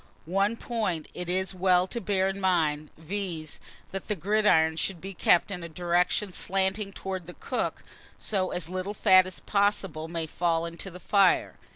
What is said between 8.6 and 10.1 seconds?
little fat as possible